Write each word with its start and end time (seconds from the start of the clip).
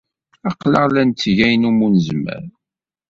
Aql-aɣ 0.49 0.85
la 0.89 1.03
netteg 1.03 1.37
ayen 1.45 1.67
umi 1.69 1.87
nezmer. 1.87 2.43